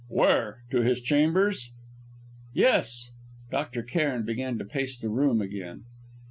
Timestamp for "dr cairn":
3.51-4.23